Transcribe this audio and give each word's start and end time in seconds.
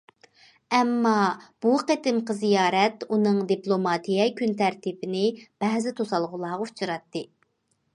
ئەمما 0.77 1.11
بۇ 1.65 1.73
قېتىمقى 1.91 2.37
زىيارەت 2.41 3.07
ئۇنىڭ 3.11 3.45
دىپلوماتىيە 3.53 4.29
كۈن 4.41 4.59
تەرتىپىنى 4.65 5.25
بەزى 5.67 5.99
توسالغۇلارغا 6.03 6.65
ئۇچراتتى. 6.71 7.27